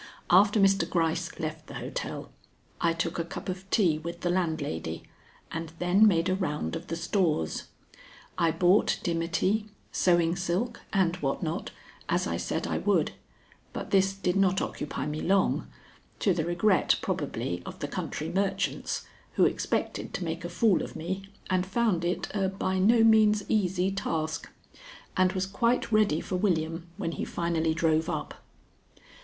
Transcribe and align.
After 0.31 0.59
Mr. 0.59 0.89
Gryce 0.89 1.39
left 1.39 1.67
the 1.67 1.75
hotel, 1.75 2.31
I 2.83 2.91
took 2.91 3.19
a 3.19 3.23
cup 3.23 3.49
of 3.49 3.69
tea 3.69 3.99
with 3.99 4.21
the 4.21 4.31
landlady 4.31 5.03
and 5.51 5.73
then 5.77 6.07
made 6.07 6.27
a 6.27 6.33
round 6.33 6.75
of 6.75 6.87
the 6.87 6.95
stores. 6.95 7.65
I 8.35 8.49
bought 8.49 8.99
dimity, 9.03 9.67
sewing 9.91 10.35
silk, 10.35 10.81
and 10.91 11.17
what 11.17 11.43
not, 11.43 11.69
as 12.09 12.25
I 12.25 12.37
said 12.37 12.65
I 12.65 12.79
would, 12.79 13.11
but 13.73 13.91
this 13.91 14.11
did 14.11 14.35
not 14.35 14.59
occupy 14.59 15.05
me 15.05 15.21
long 15.21 15.67
(to 16.17 16.33
the 16.33 16.45
regret 16.45 16.95
probably 17.03 17.61
of 17.63 17.77
the 17.77 17.87
country 17.87 18.27
merchants, 18.29 19.05
who 19.33 19.45
expected 19.45 20.15
to 20.15 20.23
make 20.25 20.43
a 20.43 20.49
fool 20.49 20.81
of 20.81 20.95
me 20.95 21.27
and 21.47 21.63
found 21.63 22.03
it 22.03 22.27
a 22.33 22.49
by 22.49 22.79
no 22.79 23.03
means 23.03 23.43
easy 23.47 23.91
task), 23.91 24.49
and 25.15 25.33
was 25.33 25.45
quite 25.45 25.91
ready 25.91 26.21
for 26.21 26.37
William 26.37 26.87
when 26.97 27.11
he 27.11 27.23
finally 27.23 27.75
drove 27.75 28.09
up. 28.09 28.33